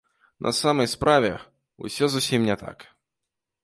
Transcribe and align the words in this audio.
На 0.45 0.53
самай 0.59 0.87
справе 0.95 1.31
ўсё 1.87 2.05
зусім 2.17 2.51
не 2.53 2.61
так. 2.67 2.93